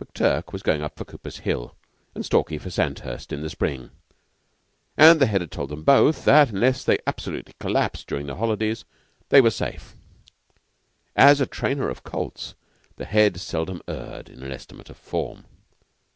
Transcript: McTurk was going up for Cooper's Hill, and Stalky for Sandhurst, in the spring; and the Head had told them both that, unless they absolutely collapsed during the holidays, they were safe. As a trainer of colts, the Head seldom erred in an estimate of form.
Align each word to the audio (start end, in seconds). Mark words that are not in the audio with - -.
McTurk 0.00 0.52
was 0.52 0.62
going 0.62 0.82
up 0.82 0.94
for 0.96 1.04
Cooper's 1.04 1.38
Hill, 1.38 1.74
and 2.14 2.24
Stalky 2.24 2.58
for 2.58 2.70
Sandhurst, 2.70 3.32
in 3.32 3.42
the 3.42 3.50
spring; 3.50 3.90
and 4.96 5.20
the 5.20 5.26
Head 5.26 5.40
had 5.40 5.50
told 5.50 5.68
them 5.70 5.82
both 5.82 6.24
that, 6.26 6.50
unless 6.50 6.84
they 6.84 6.98
absolutely 7.08 7.54
collapsed 7.58 8.06
during 8.06 8.26
the 8.28 8.36
holidays, 8.36 8.84
they 9.30 9.40
were 9.40 9.50
safe. 9.50 9.96
As 11.16 11.40
a 11.40 11.46
trainer 11.46 11.88
of 11.88 12.04
colts, 12.04 12.54
the 12.98 13.04
Head 13.04 13.40
seldom 13.40 13.82
erred 13.88 14.28
in 14.28 14.44
an 14.44 14.52
estimate 14.52 14.90
of 14.90 14.96
form. 14.96 15.44